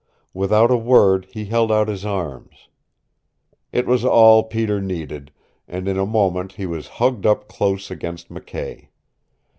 Without 0.33 0.71
a 0.71 0.75
word 0.77 1.27
he 1.29 1.45
held 1.45 1.71
out 1.71 1.87
his 1.87 2.03
arms. 2.03 2.69
It 3.71 3.85
was 3.85 4.03
all 4.03 4.41
Peter 4.41 4.81
needed, 4.81 5.31
and 5.67 5.87
in 5.87 5.99
a 5.99 6.07
moment 6.07 6.53
he 6.53 6.65
was 6.65 6.87
hugged 6.97 7.27
up 7.27 7.47
close 7.47 7.91
against 7.91 8.29
McKay. 8.29 8.87